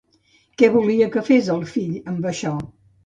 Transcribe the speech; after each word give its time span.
Què 0.61 0.69
volia 0.77 1.09
que 1.15 1.23
fes 1.27 1.51
el 1.57 1.61
fill 1.75 1.93
amb 2.15 2.27
això? 2.31 2.59